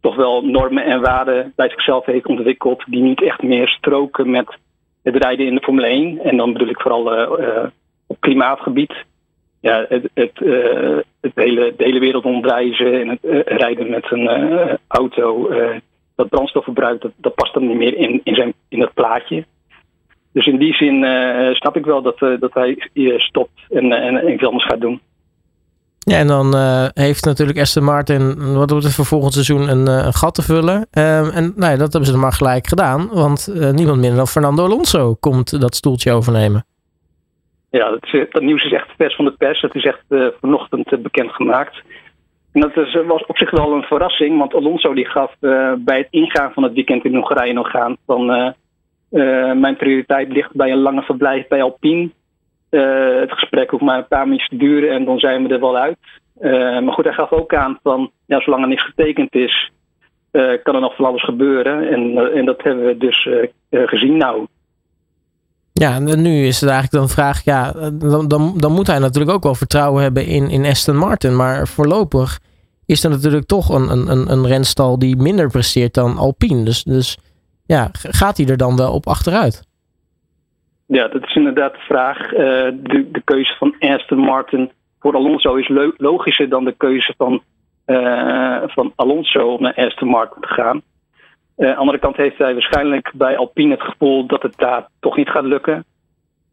toch 0.00 0.16
wel 0.16 0.44
normen 0.44 0.84
en 0.84 1.00
waarden 1.00 1.52
bij 1.56 1.68
zichzelf 1.68 2.04
heeft 2.04 2.26
ontwikkeld. 2.26 2.84
die 2.86 3.02
niet 3.02 3.22
echt 3.22 3.42
meer 3.42 3.68
stroken 3.68 4.30
met 4.30 4.56
het 5.02 5.16
rijden 5.16 5.46
in 5.46 5.54
de 5.54 5.62
Formule 5.62 5.86
1. 5.86 6.18
En 6.18 6.36
dan 6.36 6.52
bedoel 6.52 6.68
ik 6.68 6.80
vooral 6.80 7.28
op 8.06 8.20
klimaatgebied 8.20 9.04
ja, 9.60 9.86
het, 9.88 10.10
het, 10.14 10.40
uh, 10.40 10.98
het 11.20 11.32
hele, 11.34 11.74
de 11.76 11.84
hele 11.84 12.00
wereld 12.00 12.24
rondreizen 12.24 13.00
en 13.00 13.08
het 13.08 13.18
uh, 13.22 13.40
rijden 13.44 13.90
met 13.90 14.10
een 14.10 14.50
uh, 14.52 14.74
auto 14.88 15.50
dat 16.14 16.28
brandstof 16.28 16.64
verbruikt, 16.64 17.02
dat, 17.02 17.12
dat 17.16 17.34
past 17.34 17.54
dan 17.54 17.66
niet 17.66 17.76
meer 17.76 17.96
in, 17.96 18.20
in, 18.24 18.34
zijn, 18.34 18.52
in 18.68 18.78
dat 18.78 18.94
plaatje. 18.94 19.44
Dus 20.32 20.46
in 20.46 20.58
die 20.58 20.74
zin 20.74 21.04
snap 21.54 21.76
ik 21.76 21.84
wel 21.84 22.02
dat, 22.02 22.18
dat 22.18 22.54
hij 22.54 22.88
hier 22.92 23.20
stopt 23.20 23.60
en, 23.68 23.92
en 23.92 24.32
iets 24.32 24.44
anders 24.44 24.64
gaat 24.64 24.80
doen. 24.80 25.00
Ja, 25.98 26.16
en 26.16 26.26
dan 26.26 26.54
heeft 26.94 27.24
natuurlijk 27.24 27.58
Aston 27.58 27.84
Martin, 27.84 28.54
wat 28.54 28.70
wordt 28.70 28.84
het 28.84 28.94
voor 28.94 29.04
volgend 29.04 29.32
seizoen, 29.32 29.68
een, 29.68 30.12
gat 30.14 30.34
te 30.34 30.42
vullen. 30.42 30.86
Ehm, 30.90 31.28
en 31.28 31.52
nou 31.56 31.72
ja, 31.72 31.76
dat 31.76 31.92
hebben 31.92 32.04
ze 32.04 32.12
dan 32.12 32.20
maar 32.20 32.32
gelijk 32.32 32.66
gedaan, 32.66 33.08
want 33.12 33.48
niemand 33.54 33.98
minder 33.98 34.16
dan 34.16 34.28
Fernando 34.28 34.64
Alonso 34.64 35.14
komt 35.14 35.60
dat 35.60 35.74
stoeltje 35.74 36.12
overnemen. 36.12 36.64
Ja, 37.70 37.90
dat, 37.90 38.30
dat, 38.30 38.42
nieuws 38.42 38.64
is 38.64 38.72
echt 38.72 38.88
vers 38.96 39.14
van 39.14 39.24
de 39.24 39.34
pers. 39.38 39.60
Dat 39.60 39.74
is 39.74 39.84
echt 39.84 40.04
uh, 40.08 40.26
vanochtend 40.40 40.92
uh, 40.92 40.98
bekendgemaakt. 40.98 41.82
En 42.52 42.60
dat 42.60 42.76
is, 42.76 42.98
was 43.06 43.26
op 43.26 43.38
zich 43.38 43.50
wel 43.50 43.72
een 43.72 43.82
verrassing, 43.82 44.38
want 44.38 44.54
Alonso 44.54 44.94
die 44.94 45.06
gaf 45.06 45.34
bij 45.78 45.98
het 45.98 46.06
ingaan 46.10 46.52
van 46.52 46.62
het 46.62 46.72
weekend 46.72 47.04
in 47.04 47.14
Hongarije 47.14 47.52
nog 47.52 47.74
aan 47.74 47.96
van 48.06 48.54
mijn 49.60 49.76
prioriteit 49.76 50.32
ligt 50.32 50.52
bij 50.52 50.72
een 50.72 50.80
lange 50.80 51.02
verblijf 51.02 51.48
bij 51.48 51.62
Alpine. 51.62 52.10
het 53.20 53.32
gesprek 53.32 53.70
hoeft 53.70 53.82
maar 53.82 53.98
een 53.98 54.08
paar 54.08 54.24
minuten 54.24 54.48
te 54.48 54.56
duren 54.56 54.90
en 54.90 55.04
dan 55.04 55.18
zijn 55.18 55.46
we 55.46 55.54
er 55.54 55.60
wel 55.60 55.76
uit. 55.76 55.98
maar 56.84 56.92
goed, 56.92 57.04
hij 57.04 57.12
gaf 57.12 57.32
ook 57.32 57.54
aan 57.54 57.78
van 57.82 58.10
ja, 58.26 58.40
zolang 58.40 58.62
er 58.62 58.68
niks 58.68 58.84
getekend 58.84 59.34
is, 59.34 59.70
kan 60.62 60.74
er 60.74 60.80
nog 60.80 60.94
van 60.96 61.04
alles 61.04 61.24
gebeuren. 61.24 61.88
En, 61.88 62.32
en 62.34 62.44
dat 62.44 62.62
hebben 62.62 62.86
we 62.86 62.96
dus 62.96 63.28
gezien 63.70 64.16
nou. 64.16 64.46
Ja, 65.84 65.94
en 65.94 66.22
nu 66.22 66.46
is 66.46 66.60
het 66.60 66.70
eigenlijk 66.70 67.00
dan 67.00 67.08
vraag, 67.08 67.44
ja, 67.44 67.72
dan, 67.92 68.28
dan, 68.28 68.54
dan 68.56 68.72
moet 68.72 68.86
hij 68.86 68.98
natuurlijk 68.98 69.32
ook 69.32 69.42
wel 69.42 69.54
vertrouwen 69.54 70.02
hebben 70.02 70.26
in, 70.26 70.50
in 70.50 70.64
Aston 70.64 70.96
Martin. 70.96 71.36
Maar 71.36 71.68
voorlopig 71.68 72.38
is 72.86 73.04
er 73.04 73.10
natuurlijk 73.10 73.46
toch 73.46 73.68
een, 73.68 74.10
een, 74.10 74.32
een 74.32 74.46
renstal 74.46 74.98
die 74.98 75.16
minder 75.16 75.48
presteert 75.50 75.94
dan 75.94 76.16
Alpine. 76.16 76.64
Dus, 76.64 76.82
dus 76.82 77.18
ja, 77.66 77.88
gaat 77.92 78.36
hij 78.36 78.46
er 78.46 78.56
dan 78.56 78.76
wel 78.76 78.92
op 78.92 79.06
achteruit? 79.06 79.62
Ja, 80.86 81.08
dat 81.08 81.22
is 81.22 81.34
inderdaad 81.34 81.72
de 81.72 81.78
vraag. 81.78 82.28
de, 82.28 83.08
de 83.12 83.22
keuze 83.24 83.56
van 83.58 83.74
Aston 83.78 84.18
Martin 84.18 84.70
voor 84.98 85.14
Alonso 85.14 85.54
is 85.54 85.70
logischer 85.96 86.48
dan 86.48 86.64
de 86.64 86.74
keuze 86.76 87.14
van, 87.16 87.42
uh, 87.86 88.62
van 88.66 88.92
Alonso 88.96 89.54
om 89.54 89.62
naar 89.62 89.74
Aston 89.74 90.08
Martin 90.08 90.40
te 90.40 90.48
gaan. 90.48 90.82
Uh, 91.60 91.66
aan 91.66 91.74
de 91.74 91.80
andere 91.80 91.98
kant 91.98 92.16
heeft 92.16 92.38
hij 92.38 92.52
waarschijnlijk 92.52 93.10
bij 93.14 93.36
Alpine 93.36 93.70
het 93.74 93.82
gevoel 93.82 94.26
dat 94.26 94.42
het 94.42 94.56
daar 94.56 94.86
toch 95.00 95.16
niet 95.16 95.28
gaat 95.28 95.44
lukken. 95.44 95.84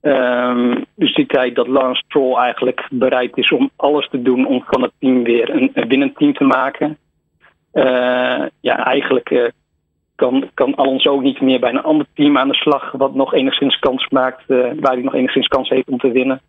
Um, 0.02 0.86
dus 0.96 1.14
ziet 1.14 1.32
hij 1.32 1.52
dat 1.52 1.68
Lance 1.68 2.04
Stroll 2.06 2.36
eigenlijk 2.36 2.88
bereid 2.90 3.38
is 3.38 3.52
om 3.52 3.70
alles 3.76 4.10
te 4.10 4.22
doen 4.22 4.48
om 4.48 4.64
van 4.68 4.82
het 4.82 4.92
team 5.00 5.24
weer 5.24 5.50
een, 5.50 5.72
een 5.74 5.88
winnend 5.88 6.16
team 6.16 6.34
te 6.34 6.44
maken. 6.44 6.98
Uh, 7.74 8.46
ja, 8.60 8.86
eigenlijk 8.86 9.52
kan, 10.16 10.50
kan 10.54 10.76
Alonso 10.76 11.12
ook 11.12 11.22
niet 11.22 11.42
meer 11.42 11.60
bij 11.60 11.70
een 11.70 11.84
ander 11.84 12.06
team 12.14 12.38
aan 12.38 12.48
de 12.48 12.56
slag, 12.56 12.92
wat 12.92 13.16
nog 13.16 13.34
enigszins 13.34 13.80
kans 13.80 14.08
maakt, 14.08 14.44
waar 14.48 14.94
hij 14.94 15.02
nog 15.02 15.16
enigszins 15.16 15.48
kans 15.48 15.70
heeft 15.70 15.88
om 15.88 15.98
te 15.98 16.12
winnen. 16.12 16.42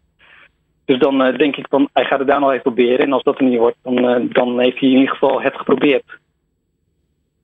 Dus 0.84 0.98
dan 0.98 1.18
denk 1.36 1.56
ik 1.56 1.66
van, 1.70 1.88
hij 1.92 2.04
gaat 2.04 2.18
het 2.18 2.28
daar 2.28 2.40
nog 2.40 2.50
even 2.50 2.62
proberen. 2.62 2.98
En 2.98 3.12
als 3.12 3.22
dat 3.22 3.38
er 3.38 3.44
niet 3.44 3.58
wordt, 3.58 3.76
dan, 3.82 4.28
dan 4.32 4.60
heeft 4.60 4.78
hij 4.78 4.88
in 4.88 4.94
ieder 4.98 5.14
geval 5.14 5.42
het 5.42 5.56
geprobeerd. 5.56 6.04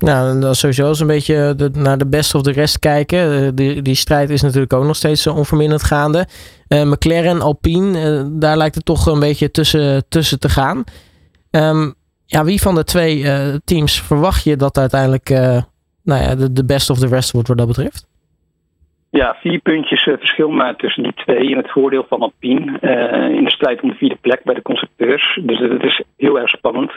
Nou, 0.05 0.41
dan 0.41 0.55
sowieso 0.55 0.89
eens 0.89 1.01
een 1.01 1.07
beetje 1.07 1.55
de, 1.57 1.71
naar 1.73 1.99
de 1.99 2.09
best 2.09 2.35
of 2.35 2.43
de 2.43 2.53
rest 2.53 2.79
kijken. 2.79 3.43
Uh, 3.43 3.49
die, 3.55 3.83
die 3.83 3.95
strijd 3.95 4.31
is 4.31 4.43
natuurlijk 4.43 4.73
ook 4.73 4.85
nog 4.85 4.97
steeds 4.97 5.27
onverminderd 5.27 5.83
gaande. 5.83 6.27
McLaren, 6.69 7.41
Alpine, 7.41 8.29
daar 8.39 8.57
lijkt 8.57 8.75
het 8.75 8.85
toch 8.85 9.07
een 9.07 9.21
beetje 9.21 9.51
tussen, 9.51 10.09
tussen 10.09 10.41
te 10.41 10.49
gaan. 10.49 10.85
Um, 11.51 11.95
ja, 12.27 12.45
wie 12.45 12.61
van 12.61 12.75
de 12.75 12.85
twee 12.85 13.25
teams 13.65 14.03
verwacht 14.03 14.45
je 14.45 14.57
dat 14.57 14.79
uiteindelijk 14.79 15.29
nou 16.05 16.23
ja, 16.23 16.35
de, 16.35 16.53
de 16.53 16.65
best 16.65 16.91
of 16.91 16.99
the 16.99 17.07
rest 17.07 17.33
wordt 17.33 17.49
wat 17.49 17.59
dat 17.59 17.67
betreft? 17.67 18.07
Ja, 19.11 19.37
vier 19.41 19.59
puntjes 19.59 20.07
uh, 20.07 20.17
verschil 20.17 20.49
maar 20.49 20.77
tussen 20.77 21.03
die 21.03 21.15
twee 21.15 21.49
in 21.51 21.57
het 21.57 21.71
voordeel 21.71 22.07
van 22.09 22.21
Alpine. 22.21 22.79
Uh, 22.81 23.37
in 23.37 23.45
de 23.45 23.51
strijd 23.51 23.81
om 23.81 23.89
de 23.89 23.95
vierde 23.95 24.19
plek 24.21 24.45
bij 24.45 24.55
de 24.55 24.63
constructeurs. 24.63 25.41
Dus 25.43 25.59
dat 25.59 25.83
is 25.83 26.03
heel 26.17 26.39
erg 26.41 26.49
spannend. 26.49 26.93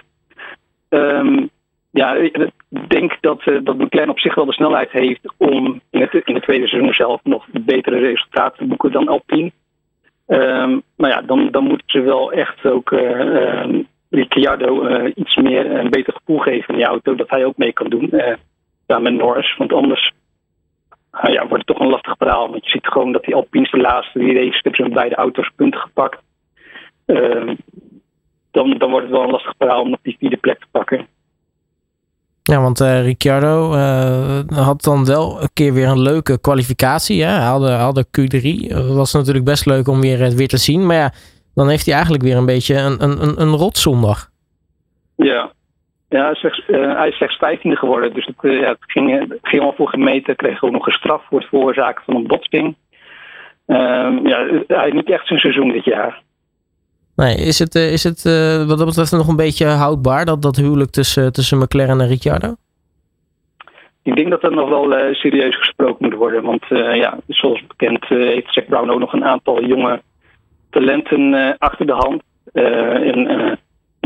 Um, 0.89 1.49
ja, 1.91 2.13
ik 2.13 2.49
denk 2.69 3.17
dat, 3.21 3.45
uh, 3.45 3.59
dat 3.63 3.77
McLaren 3.77 4.09
op 4.09 4.19
zich 4.19 4.35
wel 4.35 4.45
de 4.45 4.53
snelheid 4.53 4.91
heeft 4.91 5.33
om 5.37 5.81
in 5.89 6.01
het, 6.01 6.13
in 6.13 6.41
tweede 6.41 6.67
seizoen 6.67 6.93
zelf 6.93 7.19
nog 7.23 7.45
betere 7.51 7.97
resultaten 7.99 8.57
te 8.57 8.65
boeken 8.65 8.91
dan 8.91 9.07
Alpine. 9.07 9.51
Maar 10.95 11.09
ja, 11.09 11.21
dan, 11.21 11.51
dan 11.51 11.63
moeten 11.63 11.87
ze 11.87 11.99
wel 12.01 12.31
echt 12.31 12.65
ook 12.65 12.91
uh, 12.91 13.81
Ricciardo 14.09 15.05
iets 15.15 15.35
meer 15.35 15.71
een 15.71 15.89
beter 15.89 16.13
gevoel 16.13 16.39
geven 16.39 16.69
in 16.69 16.75
die 16.75 16.85
auto. 16.85 17.15
Dat 17.15 17.29
hij 17.29 17.45
ook 17.45 17.57
mee 17.57 17.73
kan 17.73 17.89
doen. 17.89 18.09
ja, 18.87 18.99
met 18.99 19.13
Norris. 19.13 19.57
Want 19.57 19.73
anders 19.73 20.11
nou 21.21 21.33
ja, 21.33 21.47
wordt 21.47 21.67
het 21.67 21.75
toch 21.75 21.79
een 21.79 21.91
lastig 21.91 22.15
verhaal. 22.17 22.49
Want 22.49 22.63
je 22.63 22.69
ziet 22.69 22.87
gewoon 22.87 23.11
dat 23.11 23.23
die 23.23 23.35
Alpines 23.35 23.71
de 23.71 23.77
laatste 23.77 24.19
die 24.19 24.33
race 24.33 24.59
hebben 24.61 24.85
ze 24.85 24.93
beide 24.93 25.15
auto's 25.15 25.49
punten 25.55 25.79
gepakt. 25.79 26.21
Uh, 27.05 27.51
dan, 28.51 28.77
dan 28.77 28.89
wordt 28.89 29.05
het 29.05 29.15
wel 29.15 29.23
een 29.23 29.31
lastig 29.31 29.53
verhaal 29.57 29.81
om 29.81 29.93
op 29.93 29.99
die 30.01 30.15
vierde 30.19 30.37
plek 30.37 30.59
te 30.59 30.65
pakken. 30.71 31.07
Ja, 32.47 32.61
want 32.61 32.81
uh, 32.81 33.01
Ricciardo 33.01 33.73
uh, 33.73 34.39
had 34.49 34.81
dan 34.81 35.05
wel 35.05 35.41
een 35.41 35.49
keer 35.53 35.73
weer 35.73 35.87
een 35.87 36.01
leuke 36.01 36.41
kwalificatie. 36.41 37.23
Hè? 37.23 37.29
Hij 37.29 37.45
hadden, 37.45 37.79
hadden 37.79 38.05
Q3. 38.05 38.67
Dat 38.67 38.95
was 38.95 39.13
natuurlijk 39.13 39.45
best 39.45 39.65
leuk 39.65 39.87
om 39.87 40.01
weer, 40.01 40.35
weer 40.35 40.47
te 40.47 40.57
zien. 40.57 40.85
Maar 40.85 40.95
ja, 40.95 41.11
dan 41.55 41.69
heeft 41.69 41.85
hij 41.85 41.93
eigenlijk 41.93 42.23
weer 42.23 42.37
een 42.37 42.45
beetje 42.45 42.75
een, 42.75 43.03
een, 43.03 43.41
een 43.41 43.55
rotzondag. 43.55 44.29
Ja, 45.15 45.51
ja, 46.09 46.35
uh, 46.41 46.97
hij 46.97 47.07
is 47.07 47.15
slechts 47.15 47.37
vijftiende 47.37 47.77
geworden. 47.77 48.13
Dus 48.13 48.25
het, 48.25 48.35
uh, 48.41 48.67
het, 48.67 48.77
ging, 48.79 49.19
het 49.19 49.39
ging 49.41 49.63
al 49.63 49.73
voor 49.77 49.89
gemeten. 49.89 50.35
Kreeg 50.35 50.63
ook 50.63 50.71
nog 50.71 50.87
een 50.87 50.93
straf 50.93 51.23
voor 51.29 51.39
het 51.39 51.49
veroorzaken 51.49 52.03
van 52.03 52.15
een 52.15 52.27
botsing. 52.27 52.75
Uh, 53.67 53.77
ja, 54.23 54.45
hij 54.67 54.83
heeft 54.83 54.93
niet 54.93 55.09
echt 55.09 55.27
zijn 55.27 55.39
seizoen 55.39 55.71
dit 55.71 55.85
jaar. 55.85 56.21
Nee, 57.17 57.35
is 57.35 57.59
het, 57.59 57.75
is 57.75 58.03
het 58.03 58.23
wat 58.67 58.77
dat 58.77 58.85
betreft 58.85 59.11
nog 59.11 59.27
een 59.27 59.35
beetje 59.35 59.65
houdbaar, 59.65 60.25
dat, 60.25 60.41
dat 60.41 60.55
huwelijk 60.55 60.91
tussen, 60.91 61.33
tussen 61.33 61.57
McLaren 61.57 62.01
en 62.01 62.07
Ricciardo? 62.07 62.55
Ik 64.03 64.15
denk 64.15 64.29
dat 64.29 64.43
er 64.43 64.51
nog 64.51 64.69
wel 64.69 65.13
serieus 65.13 65.57
gesproken 65.57 66.05
moet 66.05 66.17
worden. 66.17 66.43
Want 66.43 66.65
ja, 66.69 67.17
zoals 67.27 67.65
bekend 67.67 68.05
heeft 68.07 68.53
Jack 68.53 68.67
Brown 68.67 68.89
ook 68.89 68.99
nog 68.99 69.13
een 69.13 69.25
aantal 69.25 69.65
jonge 69.65 70.01
talenten 70.69 71.55
achter 71.57 71.85
de 71.85 71.93
hand. 71.93 72.21
en 72.53 73.57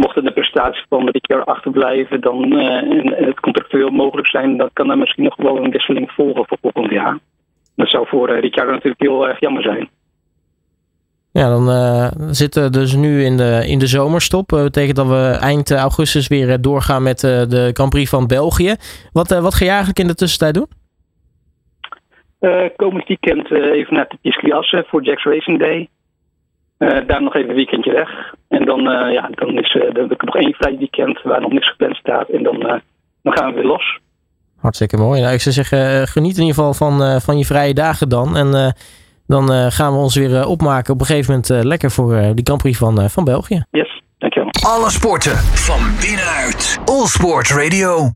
mochten 0.01 0.23
de 0.23 0.31
prestaties 0.31 0.85
van 0.89 1.11
keer 1.11 1.43
achterblijven, 1.43 2.21
dan 2.21 2.53
uh, 2.53 3.27
het 3.27 3.39
contractueel 3.39 3.89
mogelijk 3.89 4.27
zijn, 4.27 4.57
dan 4.57 4.69
kan 4.73 4.89
er 4.89 4.97
misschien 4.97 5.23
nog 5.23 5.35
wel 5.35 5.57
een 5.57 5.71
wisseling 5.71 6.11
volgen 6.11 6.45
voor 6.47 6.57
volgend 6.61 6.91
jaar. 6.91 7.19
Dat 7.75 7.89
zou 7.89 8.07
voor 8.07 8.39
Ricciardo 8.39 8.71
natuurlijk 8.71 9.01
heel 9.01 9.27
erg 9.27 9.39
jammer 9.39 9.63
zijn. 9.63 9.89
Ja, 11.31 11.49
dan 11.49 11.69
uh, 11.69 12.07
zitten 12.29 12.63
we 12.63 12.69
dus 12.69 12.95
nu 12.95 13.23
in 13.23 13.37
de, 13.37 13.63
in 13.67 13.79
de 13.79 13.87
zomerstop. 13.87 14.49
Dat 14.49 14.63
betekent 14.63 14.95
dat 14.95 15.07
we 15.07 15.37
eind 15.41 15.71
augustus 15.71 16.27
weer 16.27 16.61
doorgaan 16.61 17.03
met 17.03 17.19
de 17.19 17.69
Grand 17.73 17.89
Prix 17.89 18.09
van 18.09 18.27
België. 18.27 18.75
Wat, 19.11 19.29
wat 19.29 19.55
ga 19.55 19.63
je 19.63 19.69
eigenlijk 19.69 19.99
in 19.99 20.07
de 20.07 20.15
tussentijd 20.15 20.53
doen? 20.53 20.67
komend 22.75 23.07
weekend 23.07 23.51
even 23.51 23.93
naar 23.93 24.07
de 24.09 24.17
Piscliasse 24.21 24.85
voor 24.87 25.03
Jack's 25.03 25.23
Racing 25.23 25.59
Day. 25.59 25.89
Uh, 26.81 27.07
daar 27.07 27.21
nog 27.21 27.35
even 27.35 27.49
een 27.49 27.55
weekendje 27.55 27.91
weg. 27.91 28.33
En 28.47 28.65
dan, 28.65 28.79
uh, 28.79 29.13
ja, 29.13 29.29
dan 29.31 29.59
is 29.59 29.75
uh, 29.75 29.93
dan 29.93 30.07
nog 30.17 30.35
één 30.35 30.53
vrij 30.53 30.77
weekend 30.77 31.21
waar 31.21 31.41
nog 31.41 31.51
niks 31.51 31.69
gepland 31.69 31.95
staat. 31.95 32.29
En 32.29 32.43
dan, 32.43 32.59
dan 33.21 33.33
gaan 33.33 33.49
we 33.49 33.55
weer 33.55 33.65
los. 33.65 33.99
Hartstikke 34.57 34.97
mooi. 34.97 35.21
Nou, 35.21 35.33
ik 35.33 35.41
zou 35.41 35.55
zeggen, 35.55 36.07
geniet 36.07 36.37
in 36.37 36.43
ieder 36.43 36.55
geval 36.55 36.73
van, 36.73 37.21
van 37.21 37.37
je 37.37 37.45
vrije 37.45 37.73
dagen 37.73 38.09
dan. 38.09 38.37
En 38.37 38.75
dan 39.31 39.71
gaan 39.71 39.91
we 39.93 39.97
ons 39.97 40.15
weer 40.15 40.45
opmaken 40.45 40.93
op 40.93 40.99
een 40.99 41.05
gegeven 41.05 41.31
moment 41.33 41.65
lekker 41.65 41.91
voor 41.91 42.11
die 42.35 42.43
Grand 42.45 42.61
Prix 42.61 42.77
van, 42.77 43.09
van 43.09 43.23
België. 43.23 43.63
Yes, 43.71 44.01
dankjewel. 44.17 44.49
Alle 44.65 44.89
sporten 44.89 45.37
van 45.37 45.79
binnenuit. 45.99 46.79
All 46.85 47.05
Sport 47.05 47.49
Radio. 47.49 48.09